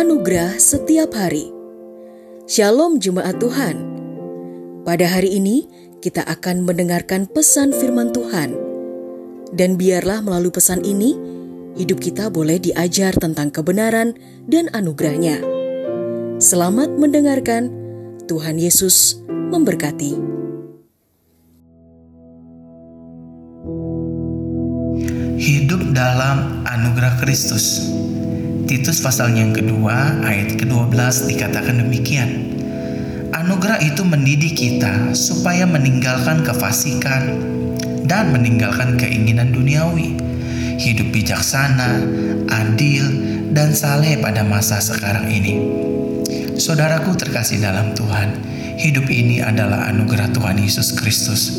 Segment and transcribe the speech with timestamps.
[0.00, 1.52] Anugerah setiap hari.
[2.48, 3.84] Shalom jemaat Tuhan.
[4.80, 5.68] Pada hari ini
[6.00, 8.56] kita akan mendengarkan pesan firman Tuhan.
[9.52, 11.20] Dan biarlah melalui pesan ini
[11.76, 14.16] hidup kita boleh diajar tentang kebenaran
[14.48, 15.44] dan anugerahnya.
[16.40, 17.68] Selamat mendengarkan.
[18.24, 20.16] Tuhan Yesus memberkati.
[25.36, 27.84] Hidup dalam anugerah Kristus.
[28.70, 30.94] Titus pasal yang kedua ayat ke-12
[31.26, 32.54] dikatakan demikian.
[33.34, 37.34] Anugerah itu mendidik kita supaya meninggalkan kefasikan
[38.06, 40.14] dan meninggalkan keinginan duniawi.
[40.78, 41.98] Hidup bijaksana,
[42.46, 43.10] adil,
[43.50, 45.58] dan saleh pada masa sekarang ini.
[46.54, 48.38] Saudaraku terkasih dalam Tuhan,
[48.78, 51.58] hidup ini adalah anugerah Tuhan Yesus Kristus.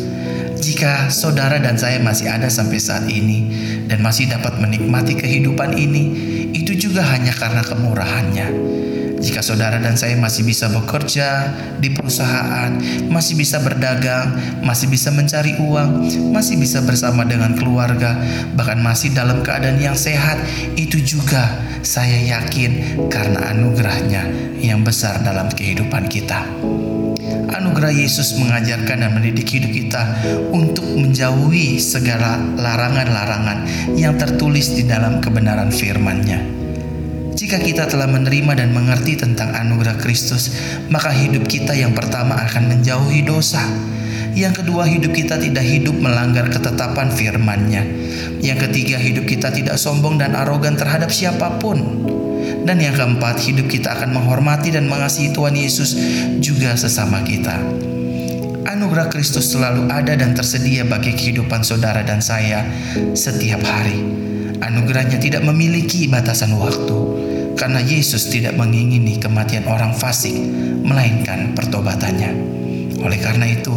[0.61, 3.49] Jika saudara dan saya masih ada sampai saat ini
[3.89, 6.03] dan masih dapat menikmati kehidupan ini,
[6.51, 8.47] itu juga hanya karena kemurahannya.
[9.21, 12.73] Jika saudara dan saya masih bisa bekerja di perusahaan,
[13.07, 14.33] masih bisa berdagang,
[14.65, 18.17] masih bisa mencari uang, masih bisa bersama dengan keluarga,
[18.57, 20.41] bahkan masih dalam keadaan yang sehat,
[20.73, 24.25] itu juga saya yakin karena anugerahnya
[24.57, 26.41] yang besar dalam kehidupan kita.
[27.51, 30.03] Anugerah Yesus mengajarkan dan mendidik hidup kita
[30.49, 36.60] untuk menjauhi segala larangan-larangan yang tertulis di dalam kebenaran firman-Nya.
[37.31, 40.51] Jika kita telah menerima dan mengerti tentang anugerah Kristus,
[40.91, 43.63] maka hidup kita yang pertama akan menjauhi dosa.
[44.31, 47.83] Yang kedua, hidup kita tidak hidup melanggar ketetapan firman-Nya.
[48.39, 52.07] Yang ketiga, hidup kita tidak sombong dan arogan terhadap siapa pun.
[52.63, 55.99] Dan yang keempat, hidup kita akan menghormati dan mengasihi Tuhan Yesus
[56.39, 57.59] juga sesama kita.
[58.71, 62.63] Anugerah Kristus selalu ada dan tersedia bagi kehidupan saudara dan saya
[63.13, 63.99] setiap hari.
[64.61, 66.97] Anugerahnya tidak memiliki batasan waktu,
[67.61, 70.33] karena Yesus tidak mengingini kematian orang fasik,
[70.81, 72.33] melainkan pertobatannya.
[73.05, 73.69] Oleh karena itu,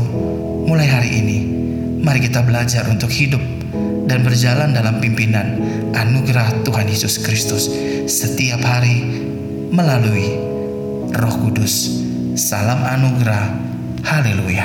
[0.64, 1.38] mulai hari ini,
[2.00, 3.44] mari kita belajar untuk hidup
[4.08, 5.60] dan berjalan dalam pimpinan
[5.92, 7.68] anugerah Tuhan Yesus Kristus
[8.08, 9.04] setiap hari
[9.68, 10.32] melalui
[11.12, 12.00] Roh Kudus.
[12.40, 13.52] Salam anugerah.
[14.00, 14.64] Haleluya.